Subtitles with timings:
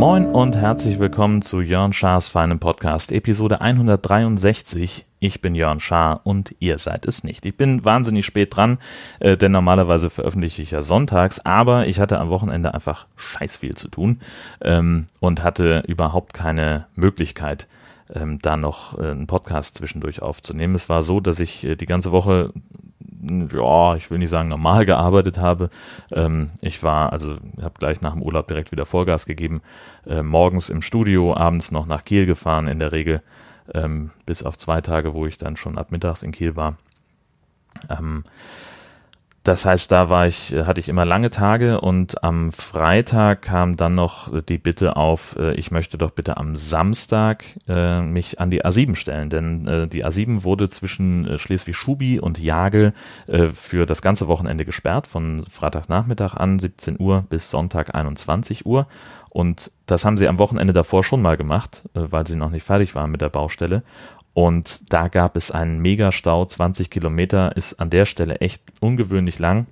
[0.00, 5.04] Moin und herzlich willkommen zu Jörn Schars feinem Podcast, Episode 163.
[5.18, 7.44] Ich bin Jörn Schaar und ihr seid es nicht.
[7.44, 8.78] Ich bin wahnsinnig spät dran,
[9.18, 13.74] äh, denn normalerweise veröffentliche ich ja sonntags, aber ich hatte am Wochenende einfach scheiß viel
[13.74, 14.20] zu tun
[14.62, 17.66] ähm, und hatte überhaupt keine Möglichkeit,
[18.14, 20.74] ähm, da noch äh, einen Podcast zwischendurch aufzunehmen.
[20.74, 22.52] Es war so, dass ich äh, die ganze Woche
[23.52, 25.70] ja, ich will nicht sagen normal gearbeitet habe.
[26.12, 29.60] Ähm, ich war, also habe gleich nach dem Urlaub direkt wieder Vollgas gegeben.
[30.06, 33.22] Äh, morgens im Studio, abends noch nach Kiel gefahren in der Regel,
[33.74, 36.76] ähm, bis auf zwei Tage, wo ich dann schon ab mittags in Kiel war.
[37.88, 38.24] Ähm,
[39.50, 43.74] das heißt, da war ich, äh, hatte ich immer lange Tage und am Freitag kam
[43.74, 48.52] dann noch die Bitte auf, äh, ich möchte doch bitte am Samstag äh, mich an
[48.52, 52.92] die A7 stellen, denn äh, die A7 wurde zwischen äh, Schleswig-Schubi und Jagel
[53.26, 58.86] äh, für das ganze Wochenende gesperrt, von Freitagnachmittag an 17 Uhr bis Sonntag 21 Uhr.
[59.30, 62.94] Und das haben sie am Wochenende davor schon mal gemacht, weil sie noch nicht fertig
[62.94, 63.82] waren mit der Baustelle.
[64.34, 69.66] Und da gab es einen Megastau, 20 Kilometer, ist an der Stelle echt ungewöhnlich lang.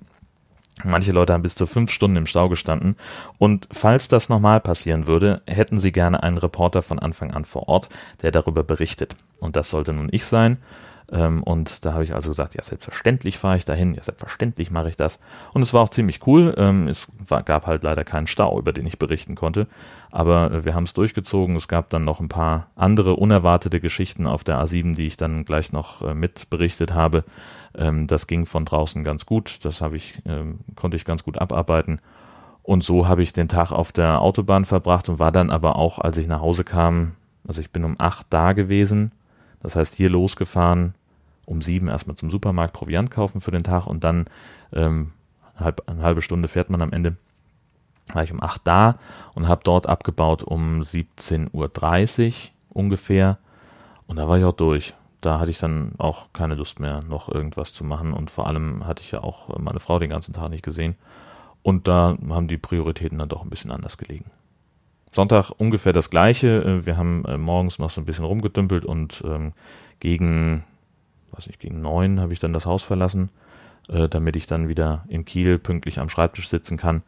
[0.83, 2.95] Manche Leute haben bis zu fünf Stunden im Stau gestanden.
[3.37, 7.67] Und falls das nochmal passieren würde, hätten sie gerne einen Reporter von Anfang an vor
[7.67, 7.89] Ort,
[8.21, 9.15] der darüber berichtet.
[9.39, 10.57] Und das sollte nun ich sein.
[11.11, 14.89] Ähm, und da habe ich also gesagt, ja, selbstverständlich fahre ich dahin, ja, selbstverständlich mache
[14.89, 15.19] ich das.
[15.53, 16.53] Und es war auch ziemlich cool.
[16.57, 19.67] Ähm, es war, gab halt leider keinen Stau, über den ich berichten konnte.
[20.11, 21.55] Aber äh, wir haben es durchgezogen.
[21.55, 25.45] Es gab dann noch ein paar andere unerwartete Geschichten auf der A7, die ich dann
[25.45, 27.23] gleich noch äh, mit berichtet habe.
[27.75, 29.65] Ähm, das ging von draußen ganz gut.
[29.65, 31.99] Das habe ich, ähm, konnte ich ganz gut abarbeiten.
[32.61, 35.97] Und so habe ich den Tag auf der Autobahn verbracht und war dann aber auch,
[35.97, 37.13] als ich nach Hause kam,
[37.47, 39.11] also ich bin um acht da gewesen,
[39.61, 40.93] das heißt hier losgefahren,
[41.49, 44.25] um sieben erstmal zum Supermarkt Proviant kaufen für den Tag und dann
[44.71, 45.11] ähm,
[45.57, 47.17] halb, eine halbe Stunde fährt man am Ende.
[48.13, 48.97] War ich um acht da
[49.35, 53.37] und habe dort abgebaut um 17.30 Uhr ungefähr.
[54.07, 54.93] Und da war ich auch durch.
[55.21, 58.13] Da hatte ich dann auch keine Lust mehr, noch irgendwas zu machen.
[58.13, 60.95] Und vor allem hatte ich ja auch meine Frau den ganzen Tag nicht gesehen.
[61.61, 64.31] Und da haben die Prioritäten dann doch ein bisschen anders gelegen.
[65.11, 66.63] Sonntag ungefähr das gleiche.
[66.63, 69.53] Äh, wir haben äh, morgens noch so ein bisschen rumgedümpelt und ähm,
[69.99, 70.63] gegen
[71.31, 73.29] weiß nicht, gegen neun habe ich dann das Haus verlassen,
[73.89, 77.03] äh, damit ich dann wieder in Kiel pünktlich am Schreibtisch sitzen kann.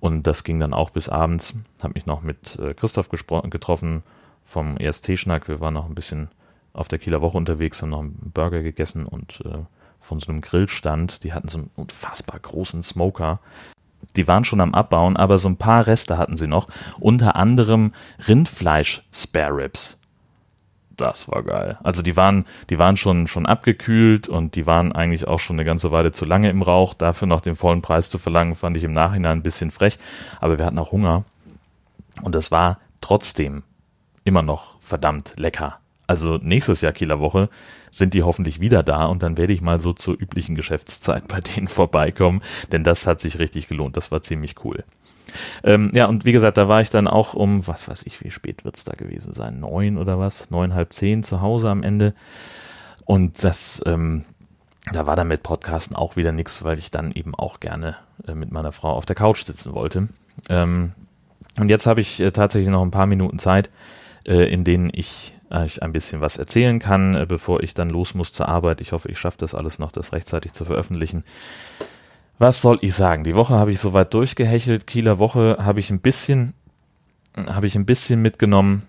[0.00, 1.54] Und das ging dann auch bis abends.
[1.82, 4.02] Habe mich noch mit äh, Christoph getroffen
[4.44, 5.48] vom EST-Schnack.
[5.48, 6.28] Wir waren noch ein bisschen
[6.72, 9.58] auf der Kieler Woche unterwegs, haben noch einen Burger gegessen und äh,
[10.00, 11.24] von so einem Grillstand.
[11.24, 13.40] Die hatten so einen unfassbar großen Smoker.
[14.16, 16.68] Die waren schon am Abbauen, aber so ein paar Reste hatten sie noch.
[17.00, 17.92] Unter anderem
[18.26, 19.97] Rindfleisch-Spare-Ribs
[20.98, 21.78] das war geil.
[21.82, 25.64] Also die waren, die waren schon, schon abgekühlt und die waren eigentlich auch schon eine
[25.64, 26.94] ganze Weile zu lange im Rauch.
[26.94, 29.98] Dafür noch den vollen Preis zu verlangen, fand ich im Nachhinein ein bisschen frech.
[30.40, 31.24] Aber wir hatten auch Hunger.
[32.22, 33.62] Und es war trotzdem
[34.24, 35.78] immer noch verdammt lecker.
[36.08, 37.50] Also nächstes Jahr Kieler Woche
[37.92, 41.40] sind die hoffentlich wieder da und dann werde ich mal so zur üblichen Geschäftszeit bei
[41.40, 42.42] denen vorbeikommen,
[42.72, 43.96] denn das hat sich richtig gelohnt.
[43.96, 44.84] Das war ziemlich cool.
[45.62, 48.30] Ähm, ja, und wie gesagt, da war ich dann auch um, was weiß ich, wie
[48.30, 49.60] spät wird es da gewesen sein?
[49.60, 50.50] Neun oder was?
[50.50, 52.14] Neun, halb zehn zu Hause am Ende.
[53.04, 54.24] Und das, ähm,
[54.90, 58.34] da war dann mit Podcasten auch wieder nichts, weil ich dann eben auch gerne äh,
[58.34, 60.08] mit meiner Frau auf der Couch sitzen wollte.
[60.48, 60.92] Ähm,
[61.60, 63.68] und jetzt habe ich äh, tatsächlich noch ein paar Minuten Zeit,
[64.26, 68.14] äh, in denen ich euch ein bisschen was erzählen kann, äh, bevor ich dann los
[68.14, 68.80] muss zur Arbeit.
[68.80, 71.24] Ich hoffe, ich schaffe das alles noch, das rechtzeitig zu veröffentlichen.
[72.38, 73.24] Was soll ich sagen?
[73.24, 74.86] Die Woche habe ich soweit durchgehechelt.
[74.86, 76.54] Kieler Woche habe ich ein bisschen,
[77.36, 78.82] habe ich ein bisschen mitgenommen.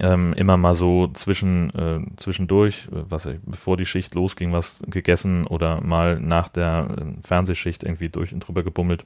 [0.00, 5.48] Ähm, immer mal so zwischen, äh, zwischendurch, was ich, bevor die Schicht losging, was gegessen
[5.48, 9.04] oder mal nach der äh, Fernsehschicht irgendwie durch und drüber gebummelt.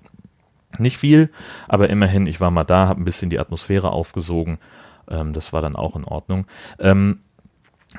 [0.79, 1.31] Nicht viel,
[1.69, 4.59] aber immerhin, ich war mal da, habe ein bisschen die Atmosphäre aufgesogen.
[5.10, 6.47] Ähm, das war dann auch in Ordnung.
[6.78, 7.20] Ähm,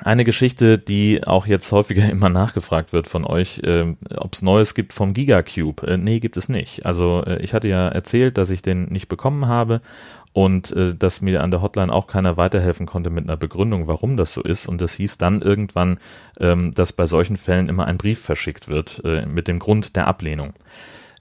[0.04, 4.74] eine Geschichte, die auch jetzt häufiger immer nachgefragt wird von euch, äh, ob es Neues
[4.74, 5.86] gibt vom Gigacube.
[5.86, 6.86] Äh, nee, gibt es nicht.
[6.86, 9.80] Also äh, ich hatte ja erzählt, dass ich den nicht bekommen habe
[10.32, 14.16] und äh, dass mir an der Hotline auch keiner weiterhelfen konnte mit einer Begründung, warum
[14.16, 14.68] das so ist.
[14.68, 15.98] Und das hieß dann irgendwann,
[16.38, 20.06] ähm, dass bei solchen Fällen immer ein Brief verschickt wird äh, mit dem Grund der
[20.06, 20.52] Ablehnung.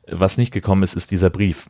[0.07, 1.68] Was nicht gekommen ist, ist dieser Brief.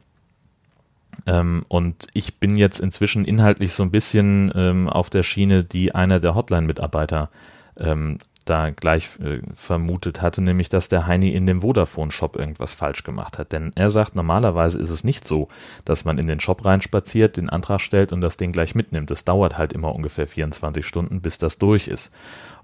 [1.25, 5.93] Ähm, und ich bin jetzt inzwischen inhaltlich so ein bisschen ähm, auf der Schiene, die
[5.93, 7.29] einer der Hotline-Mitarbeiter
[7.77, 13.03] ähm, da gleich äh, vermutet hatte, nämlich dass der Heini in dem Vodafone-Shop irgendwas falsch
[13.03, 13.51] gemacht hat.
[13.51, 15.47] Denn er sagt, normalerweise ist es nicht so,
[15.83, 19.11] dass man in den Shop reinspaziert, den Antrag stellt und das Ding gleich mitnimmt.
[19.11, 22.11] Es dauert halt immer ungefähr 24 Stunden, bis das durch ist.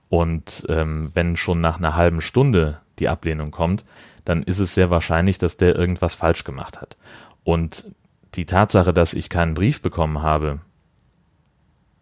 [0.10, 3.84] Und ähm, wenn schon nach einer halben Stunde die Ablehnung kommt,
[4.26, 6.98] dann ist es sehr wahrscheinlich, dass der irgendwas falsch gemacht hat.
[7.44, 7.86] Und
[8.36, 10.60] die Tatsache, dass ich keinen Brief bekommen habe,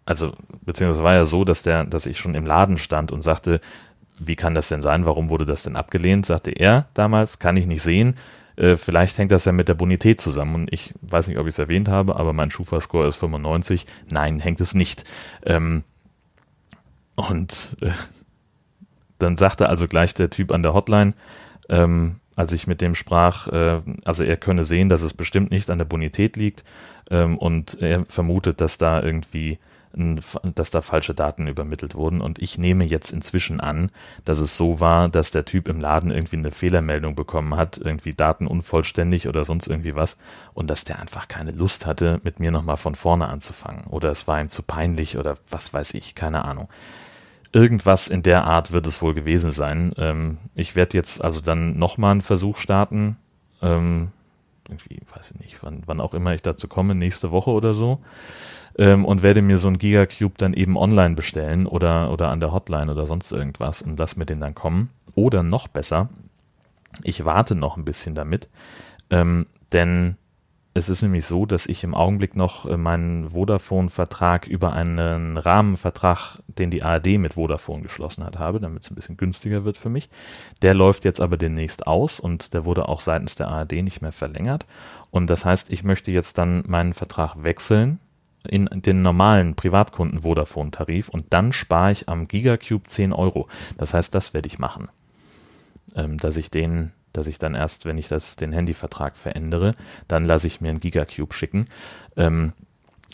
[0.09, 0.33] also
[0.65, 3.61] beziehungsweise war ja so, dass der, dass ich schon im Laden stand und sagte,
[4.17, 5.05] wie kann das denn sein?
[5.05, 6.25] Warum wurde das denn abgelehnt?
[6.25, 8.15] Sagte er damals, kann ich nicht sehen.
[8.55, 10.55] Äh, vielleicht hängt das ja mit der Bonität zusammen.
[10.55, 13.85] Und ich weiß nicht, ob ich es erwähnt habe, aber mein Schufa-Score ist 95.
[14.09, 15.05] Nein, hängt es nicht.
[15.45, 15.83] Ähm,
[17.15, 17.91] und äh,
[19.19, 21.13] dann sagte also gleich der Typ an der Hotline,
[21.69, 25.69] ähm, als ich mit dem sprach, äh, also er könne sehen, dass es bestimmt nicht
[25.69, 26.63] an der Bonität liegt
[27.11, 29.59] ähm, und er vermutet, dass da irgendwie
[29.91, 32.21] dass da falsche Daten übermittelt wurden.
[32.21, 33.89] Und ich nehme jetzt inzwischen an,
[34.23, 38.11] dass es so war, dass der Typ im Laden irgendwie eine Fehlermeldung bekommen hat, irgendwie
[38.11, 40.17] Daten unvollständig oder sonst irgendwie was,
[40.53, 43.85] und dass der einfach keine Lust hatte, mit mir nochmal von vorne anzufangen.
[43.85, 46.69] Oder es war ihm zu peinlich oder was weiß ich, keine Ahnung
[47.51, 49.93] irgendwas in der Art wird es wohl gewesen sein.
[49.97, 53.17] Ähm, ich werde jetzt also dann nochmal einen Versuch starten.
[53.61, 54.09] Ähm,
[54.67, 57.99] irgendwie, weiß ich nicht, wann, wann auch immer ich dazu komme, nächste Woche oder so.
[58.77, 62.53] Ähm, und werde mir so ein Gigacube dann eben online bestellen oder, oder an der
[62.53, 64.89] Hotline oder sonst irgendwas und lass mir den dann kommen.
[65.15, 66.09] Oder noch besser,
[67.03, 68.49] ich warte noch ein bisschen damit,
[69.09, 70.17] ähm, denn
[70.73, 76.39] es ist nämlich so, dass ich im Augenblick noch äh, meinen Vodafone-Vertrag über einen Rahmenvertrag,
[76.47, 79.89] den die ARD mit Vodafone geschlossen hat, habe, damit es ein bisschen günstiger wird für
[79.89, 80.09] mich.
[80.61, 84.11] Der läuft jetzt aber demnächst aus und der wurde auch seitens der ARD nicht mehr
[84.11, 84.67] verlängert.
[85.11, 87.99] Und das heißt, ich möchte jetzt dann meinen Vertrag wechseln
[88.47, 93.47] in den normalen Privatkunden Vodafone-Tarif und dann spare ich am Gigacube 10 Euro.
[93.77, 94.87] Das heißt, das werde ich machen.
[95.95, 99.75] Ähm, dass ich den dass ich dann erst, wenn ich das, den Handyvertrag verändere,
[100.07, 101.67] dann lasse ich mir einen Gigacube schicken.
[102.15, 102.53] Ähm,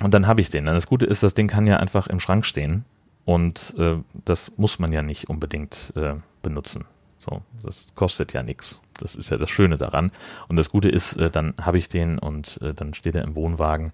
[0.01, 0.65] und dann habe ich den.
[0.65, 2.83] Das Gute ist, das Ding kann ja einfach im Schrank stehen
[3.23, 3.95] und äh,
[4.25, 6.85] das muss man ja nicht unbedingt äh, benutzen.
[7.17, 8.81] So, das kostet ja nichts.
[8.97, 10.11] Das ist ja das Schöne daran.
[10.47, 13.35] Und das Gute ist, äh, dann habe ich den und äh, dann steht er im
[13.35, 13.93] Wohnwagen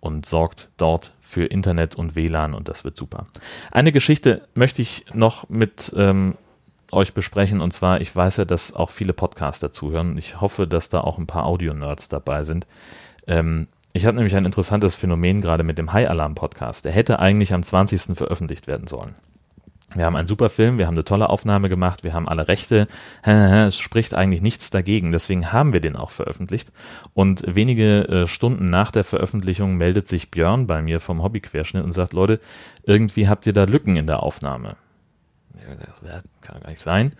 [0.00, 3.26] und sorgt dort für Internet und WLAN und das wird super.
[3.70, 6.36] Eine Geschichte möchte ich noch mit ähm,
[6.92, 7.60] euch besprechen.
[7.60, 10.16] Und zwar, ich weiß ja, dass auch viele Podcaster zuhören.
[10.18, 12.66] Ich hoffe, dass da auch ein paar Audio-Nerds dabei sind.
[13.26, 16.84] Ähm, ich habe nämlich ein interessantes Phänomen gerade mit dem High Alarm Podcast.
[16.84, 18.16] Der hätte eigentlich am 20.
[18.16, 19.14] veröffentlicht werden sollen.
[19.96, 22.86] Wir haben einen super Film, wir haben eine tolle Aufnahme gemacht, wir haben alle Rechte.
[23.24, 26.70] Es spricht eigentlich nichts dagegen, deswegen haben wir den auch veröffentlicht.
[27.12, 31.92] Und wenige äh, Stunden nach der Veröffentlichung meldet sich Björn bei mir vom Hobbyquerschnitt und
[31.92, 32.38] sagt, Leute,
[32.84, 34.76] irgendwie habt ihr da Lücken in der Aufnahme
[36.02, 37.14] das kann gar nicht sein.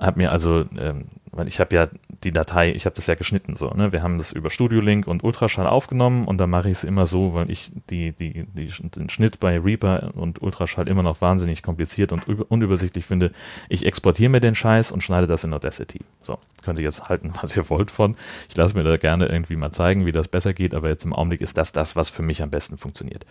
[0.00, 1.88] Hab mir also, ähm, weil ich habe ja
[2.24, 3.92] die Datei, ich habe das ja geschnitten so, ne?
[3.92, 7.06] Wir haben das über Studio Link und Ultraschall aufgenommen und dann mache ich es immer
[7.06, 11.62] so, weil ich die, die, die, den Schnitt bei Reaper und Ultraschall immer noch wahnsinnig
[11.62, 13.30] kompliziert und unübersichtlich finde.
[13.68, 16.00] Ich exportiere mir den Scheiß und schneide das in Audacity.
[16.22, 18.16] So, könnt ihr jetzt halten, was ihr wollt von.
[18.48, 21.12] Ich lasse mir da gerne irgendwie mal zeigen, wie das besser geht, aber jetzt im
[21.12, 23.26] Augenblick ist das das, was für mich am besten funktioniert.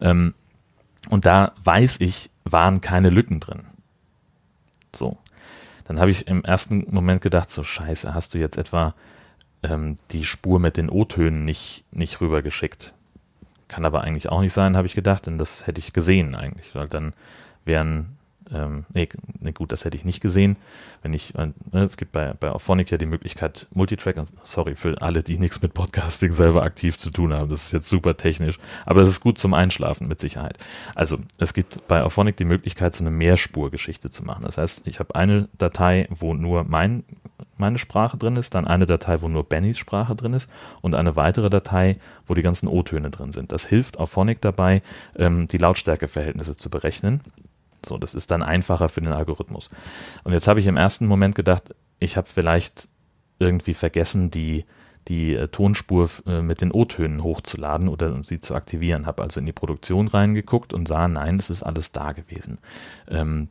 [0.00, 0.34] Ähm,
[1.08, 3.64] und da weiß ich, waren keine Lücken drin.
[4.94, 5.18] So.
[5.84, 8.94] Dann habe ich im ersten Moment gedacht, so scheiße, hast du jetzt etwa
[9.62, 12.94] ähm, die Spur mit den O-Tönen nicht, nicht rübergeschickt.
[13.68, 16.74] Kann aber eigentlich auch nicht sein, habe ich gedacht, denn das hätte ich gesehen eigentlich,
[16.74, 17.12] weil dann
[17.64, 18.16] wären
[18.52, 19.08] ähm, nee,
[19.54, 20.56] gut, das hätte ich nicht gesehen.
[21.02, 25.00] Wenn ich, äh, ne, es gibt bei, bei Auphonic ja die Möglichkeit, Multitrack, sorry für
[25.00, 28.58] alle, die nichts mit Podcasting selber aktiv zu tun haben, das ist jetzt super technisch,
[28.86, 30.58] aber das ist gut zum Einschlafen mit Sicherheit.
[30.94, 34.44] Also, es gibt bei Auphonic die Möglichkeit, so eine Mehrspurgeschichte zu machen.
[34.44, 37.04] Das heißt, ich habe eine Datei, wo nur mein,
[37.56, 41.16] meine Sprache drin ist, dann eine Datei, wo nur Bennys Sprache drin ist und eine
[41.16, 43.52] weitere Datei, wo die ganzen O-Töne drin sind.
[43.52, 44.82] Das hilft Auphonic dabei,
[45.16, 47.20] ähm, die Lautstärkeverhältnisse zu berechnen
[47.86, 49.70] so, das ist dann einfacher für den Algorithmus.
[50.24, 52.88] Und jetzt habe ich im ersten Moment gedacht, ich habe vielleicht
[53.38, 54.64] irgendwie vergessen, die,
[55.08, 59.06] die äh, Tonspur äh, mit den O-Tönen hochzuladen oder sie zu aktivieren.
[59.06, 62.58] Habe also in die Produktion reingeguckt und sah, nein, es ist alles da gewesen.
[63.08, 63.48] Ähm,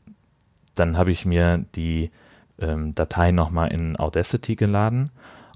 [0.76, 2.12] dann habe ich mir die
[2.60, 5.10] ähm, Datei nochmal in Audacity geladen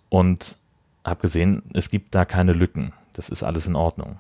[0.10, 0.58] und
[1.06, 2.94] habe gesehen, es gibt da keine Lücken.
[3.14, 4.20] Das ist alles in Ordnung.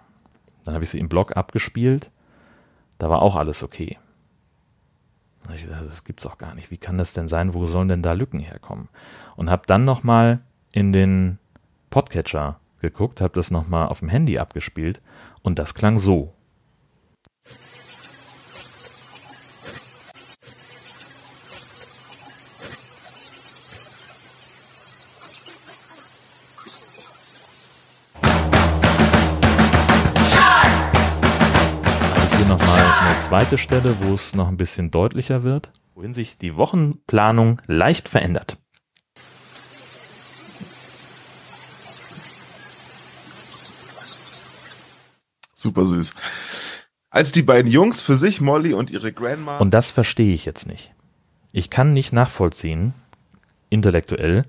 [0.64, 2.12] Dann habe ich sie im Blog abgespielt.
[2.98, 3.98] Da war auch alles okay.
[5.54, 6.72] Ich dachte, das gibt's auch gar nicht.
[6.72, 7.54] Wie kann das denn sein?
[7.54, 8.90] Wo sollen denn da Lücken herkommen?
[9.36, 10.40] Und habe dann nochmal
[10.72, 11.40] in den
[11.90, 15.02] Podcatcher geguckt, habe das nochmal auf dem Handy abgespielt
[15.42, 16.34] und das klang so.
[33.24, 38.58] Zweite Stelle, wo es noch ein bisschen deutlicher wird, wohin sich die Wochenplanung leicht verändert.
[45.54, 46.14] Super süß.
[47.10, 49.58] Als die beiden Jungs für sich, Molly und ihre Grandma.
[49.58, 50.94] Und das verstehe ich jetzt nicht.
[51.52, 52.94] Ich kann nicht nachvollziehen,
[53.70, 54.46] intellektuell,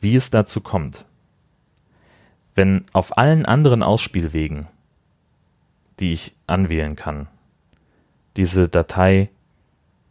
[0.00, 1.04] wie es dazu kommt.
[2.54, 4.66] Wenn auf allen anderen Ausspielwegen,
[6.00, 7.28] die ich anwählen kann,
[8.36, 9.30] diese Datei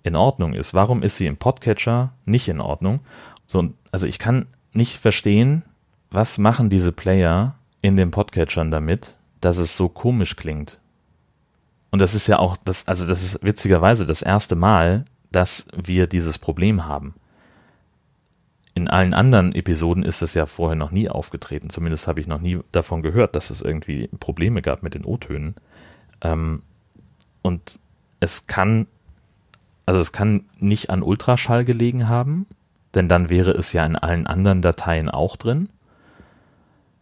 [0.03, 3.00] in Ordnung ist, warum ist sie im Podcatcher nicht in Ordnung?
[3.48, 5.63] So, also ich kann nicht verstehen,
[6.12, 10.79] was machen diese Player in den Podcatchern damit, dass es so komisch klingt.
[11.91, 16.08] Und das ist ja auch das, also das ist witzigerweise das erste Mal, dass wir
[16.08, 17.15] dieses Problem haben.
[18.74, 21.70] In allen anderen Episoden ist das ja vorher noch nie aufgetreten.
[21.70, 25.55] Zumindest habe ich noch nie davon gehört, dass es irgendwie Probleme gab mit den O-Tönen.
[26.22, 26.62] Ähm,
[27.41, 27.79] und
[28.25, 28.88] es kann,
[29.86, 32.48] also es kann nicht an Ultraschall gelegen haben,
[32.96, 35.70] denn dann wäre es ja in allen anderen Dateien auch drin.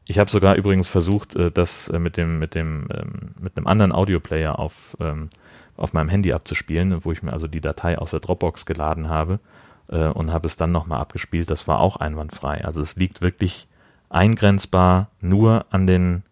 [0.06, 3.68] Ich habe sogar übrigens versucht, äh, das äh, mit dem, mit dem, ähm, mit einem
[3.68, 5.30] anderen Audioplayer auf, ähm,
[5.77, 9.39] auf meinem Handy abzuspielen, wo ich mir also die Datei aus der Dropbox geladen habe
[9.88, 11.50] äh, und habe es dann nochmal abgespielt.
[11.50, 12.65] Das war auch einwandfrei.
[12.65, 13.68] Also es liegt wirklich
[14.10, 16.24] eingrenzbar nur an den,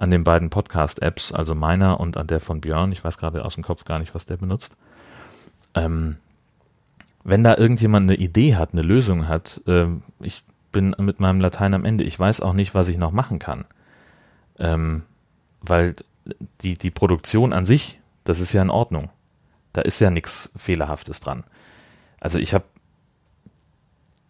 [0.00, 2.90] an den beiden Podcast-Apps, also meiner und an der von Björn.
[2.90, 4.74] Ich weiß gerade aus dem Kopf gar nicht, was der benutzt.
[5.74, 6.16] Ähm,
[7.22, 9.88] wenn da irgendjemand eine Idee hat, eine Lösung hat, äh,
[10.20, 10.42] ich
[10.72, 12.04] bin mit meinem Latein am Ende.
[12.04, 13.66] Ich weiß auch nicht, was ich noch machen kann.
[14.58, 15.02] Ähm,
[15.60, 15.96] weil
[16.62, 19.10] die, die Produktion an sich, das ist ja in Ordnung.
[19.74, 21.44] Da ist ja nichts Fehlerhaftes dran.
[22.20, 22.64] Also ich habe,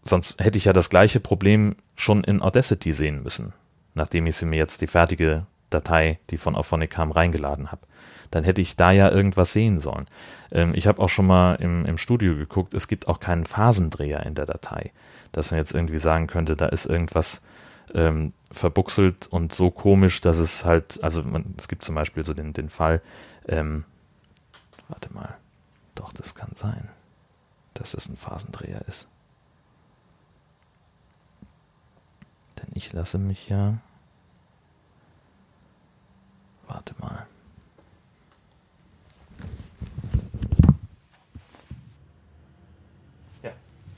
[0.03, 3.53] sonst hätte ich ja das gleiche Problem schon in Audacity sehen müssen,
[3.95, 7.83] nachdem ich sie mir jetzt die fertige Datei, die von Auphonic kam, reingeladen habe.
[8.31, 10.07] Dann hätte ich da ja irgendwas sehen sollen.
[10.53, 14.25] Ähm, ich habe auch schon mal im, im Studio geguckt, es gibt auch keinen Phasendreher
[14.25, 14.93] in der Datei
[15.33, 17.43] dass man jetzt irgendwie sagen könnte, da ist irgendwas
[17.95, 22.35] ähm, verbuchselt und so komisch, dass es halt, also man, es gibt zum Beispiel so
[22.35, 23.03] den, den Fall,
[23.47, 23.85] ähm,
[24.89, 25.37] warte mal,
[25.95, 26.89] doch, das kann sein,
[27.75, 29.09] dass es ein Phasendreher ist.
[32.59, 33.79] Denn ich lasse mich ja,
[36.67, 37.27] warte mal.
[43.43, 43.53] Ja,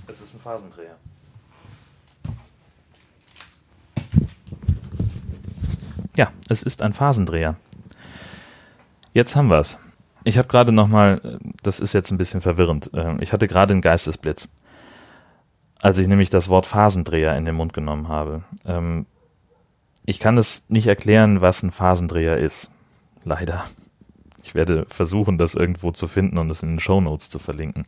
[0.07, 0.97] es ist ein Phasendreher.
[6.17, 7.57] Ja, es ist ein Phasendreher.
[9.15, 9.79] Jetzt haben wir es.
[10.25, 13.81] Ich habe gerade nochmal, das ist jetzt ein bisschen verwirrend, ähm, ich hatte gerade einen
[13.81, 14.49] Geistesblitz,
[15.81, 18.43] als ich nämlich das Wort Phasendreher in den Mund genommen habe.
[18.65, 19.07] Ähm,
[20.05, 22.71] ich kann es nicht erklären, was ein Phasendreher ist.
[23.25, 23.65] Leider.
[24.45, 27.85] Ich werde versuchen, das irgendwo zu finden und es in den Show Notes zu verlinken.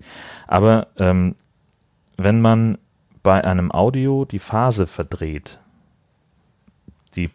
[0.47, 1.35] Aber ähm,
[2.17, 2.79] wenn man
[3.23, 5.59] bei einem Audio die Phase verdreht,
[7.17, 7.31] die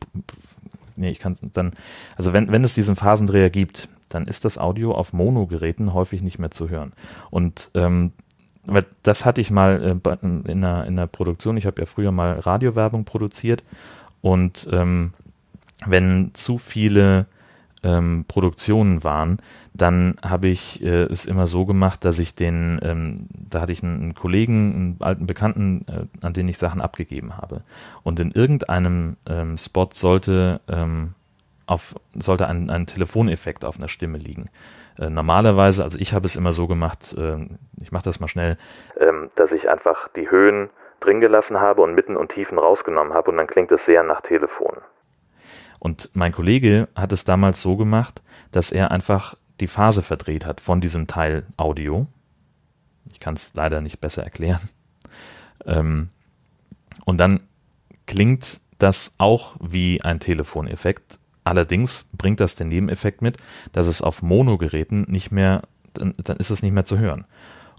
[0.95, 1.71] nee, ich kann dann,
[2.17, 6.39] also wenn, wenn es diesen Phasendreher gibt, dann ist das Audio auf Mono-Geräten häufig nicht
[6.39, 6.93] mehr zu hören.
[7.31, 8.12] Und ähm,
[9.03, 12.39] das hatte ich mal äh, in, der, in der Produktion, ich habe ja früher mal
[12.39, 13.63] Radiowerbung produziert
[14.21, 15.13] und ähm,
[15.86, 17.25] wenn zu viele
[17.83, 19.38] ähm, Produktionen waren,
[19.74, 23.83] dann habe ich äh, es immer so gemacht, dass ich den, ähm, da hatte ich
[23.83, 27.63] einen, einen, Kollegen, einen alten Bekannten, äh, an den ich Sachen abgegeben habe.
[28.03, 31.13] Und in irgendeinem ähm, Spot sollte ähm,
[31.65, 34.50] auf, sollte ein, ein Telefoneffekt auf einer Stimme liegen.
[35.00, 37.38] Äh, normalerweise, also ich habe es immer so gemacht, äh,
[37.81, 38.57] ich mache das mal schnell,
[39.00, 40.69] ähm, dass ich einfach die Höhen
[41.00, 44.21] drin gelassen habe und Mitten und Tiefen rausgenommen habe und dann klingt es sehr nach
[44.21, 44.77] Telefon.
[45.79, 48.21] Und mein Kollege hat es damals so gemacht,
[48.51, 52.07] dass er einfach die Phase verdreht hat von diesem Teil Audio.
[53.12, 54.69] Ich kann es leider nicht besser erklären.
[55.65, 56.09] Ähm,
[57.05, 57.41] und dann
[58.05, 61.19] klingt das auch wie ein Telefoneffekt.
[61.43, 63.38] Allerdings bringt das den Nebeneffekt mit,
[63.71, 67.25] dass es auf Mono-Geräten nicht mehr, dann, dann, ist es nicht mehr zu hören.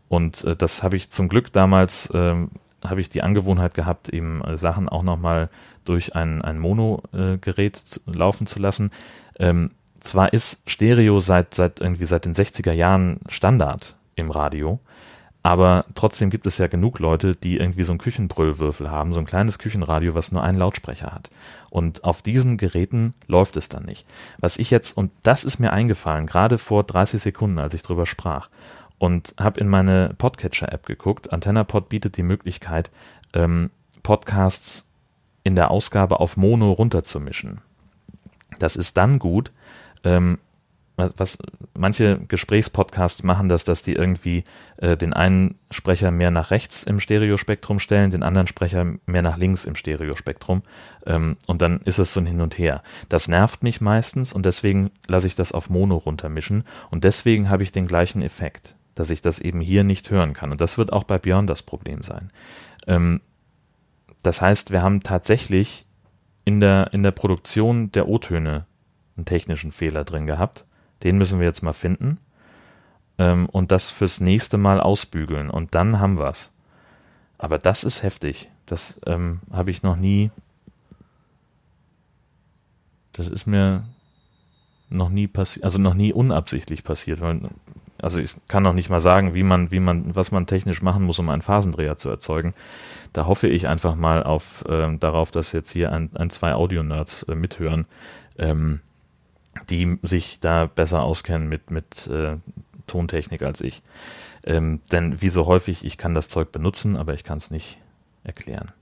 [0.08, 2.34] Und äh, das habe ich zum Glück damals, äh,
[2.84, 5.48] habe ich die Angewohnheit gehabt, eben äh, Sachen auch nochmal
[5.84, 8.90] durch ein, ein Mono-Gerät laufen zu lassen.
[9.38, 9.70] Ähm,
[10.00, 14.80] zwar ist Stereo seit, seit irgendwie seit den 60er Jahren Standard im Radio,
[15.42, 19.26] aber trotzdem gibt es ja genug Leute, die irgendwie so einen Küchenbrüllwürfel haben, so ein
[19.26, 21.30] kleines Küchenradio, was nur einen Lautsprecher hat.
[21.70, 24.06] Und auf diesen Geräten läuft es dann nicht.
[24.38, 28.04] Was ich jetzt, und das ist mir eingefallen, gerade vor 30 Sekunden, als ich drüber
[28.04, 28.50] sprach,
[29.00, 31.32] und habe in meine Podcatcher-App geguckt.
[31.32, 32.90] AntennaPod bietet die Möglichkeit,
[33.32, 33.70] ähm,
[34.02, 34.84] Podcasts
[35.42, 37.62] in der Ausgabe auf Mono runterzumischen.
[38.58, 39.52] Das ist dann gut,
[40.04, 40.38] ähm,
[40.96, 41.38] was
[41.72, 44.44] manche Gesprächspodcasts machen das, dass die irgendwie
[44.76, 49.38] äh, den einen Sprecher mehr nach rechts im Stereospektrum stellen, den anderen Sprecher mehr nach
[49.38, 50.62] links im Stereospektrum.
[51.06, 52.82] Ähm, und dann ist es so ein Hin und Her.
[53.08, 56.64] Das nervt mich meistens und deswegen lasse ich das auf Mono runtermischen.
[56.90, 60.50] Und deswegen habe ich den gleichen Effekt, dass ich das eben hier nicht hören kann.
[60.50, 62.30] Und das wird auch bei Björn das Problem sein.
[62.86, 63.20] Ähm,
[64.22, 65.86] das heißt, wir haben tatsächlich
[66.44, 68.66] in der, in der Produktion der O-Töne
[69.16, 70.66] einen technischen Fehler drin gehabt.
[71.02, 72.18] Den müssen wir jetzt mal finden
[73.18, 76.52] ähm, und das fürs nächste Mal ausbügeln und dann haben wir es.
[77.38, 78.50] Aber das ist heftig.
[78.66, 80.30] Das ähm, habe ich noch nie.
[83.12, 83.84] Das ist mir
[84.88, 87.20] noch nie passiert, also noch nie unabsichtlich passiert.
[87.20, 87.40] Weil,
[88.02, 91.04] also ich kann noch nicht mal sagen, wie man, wie man, was man technisch machen
[91.04, 92.54] muss, um einen Phasendreher zu erzeugen.
[93.12, 97.24] Da hoffe ich einfach mal auf äh, darauf, dass jetzt hier ein, ein zwei Audio-Nerds
[97.24, 97.86] äh, mithören.
[98.38, 98.80] Ähm,
[99.68, 102.36] die sich da besser auskennen mit, mit äh,
[102.86, 103.82] Tontechnik als ich.
[104.44, 107.78] Ähm, denn wie so häufig, ich kann das Zeug benutzen, aber ich kann es nicht
[108.24, 108.72] erklären.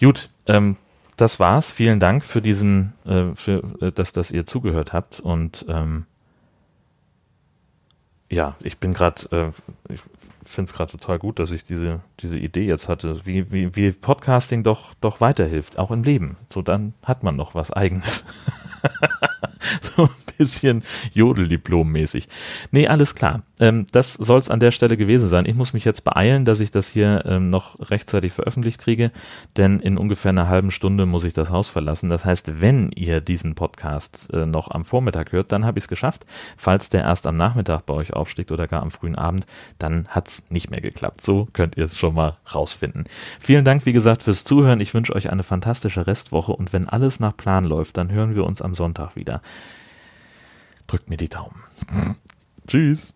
[0.00, 0.76] Gut, ähm,
[1.16, 1.70] das war's.
[1.70, 6.06] Vielen Dank für diesen, äh, für, äh, dass, dass ihr zugehört habt und ähm,
[8.32, 10.00] ja, ich bin gerade, äh, ich
[10.42, 13.92] finde es gerade total gut, dass ich diese, diese Idee jetzt hatte, wie, wie, wie
[13.92, 16.38] Podcasting doch, doch weiterhilft, auch im Leben.
[16.48, 18.24] So, dann hat man noch was Eigenes.
[19.96, 20.08] so
[20.42, 20.82] bisschen
[21.14, 22.26] Jodeldiplom-mäßig.
[22.70, 23.42] Nee, alles klar.
[23.60, 25.46] Ähm, das soll es an der Stelle gewesen sein.
[25.46, 29.12] Ich muss mich jetzt beeilen, dass ich das hier ähm, noch rechtzeitig veröffentlicht kriege,
[29.56, 32.08] denn in ungefähr einer halben Stunde muss ich das Haus verlassen.
[32.08, 35.88] Das heißt, wenn ihr diesen Podcast äh, noch am Vormittag hört, dann habe ich es
[35.88, 36.26] geschafft.
[36.56, 39.46] Falls der erst am Nachmittag bei euch aufsteigt oder gar am frühen Abend,
[39.78, 41.20] dann hat es nicht mehr geklappt.
[41.20, 43.04] So könnt ihr es schon mal rausfinden.
[43.38, 44.80] Vielen Dank, wie gesagt, fürs Zuhören.
[44.80, 48.44] Ich wünsche euch eine fantastische Restwoche und wenn alles nach Plan läuft, dann hören wir
[48.44, 49.40] uns am Sonntag wieder.
[50.92, 51.64] Drückt mir die Daumen.
[52.66, 53.14] Tschüss.